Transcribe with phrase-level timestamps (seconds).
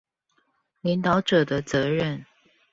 [0.83, 2.25] 領導者的責任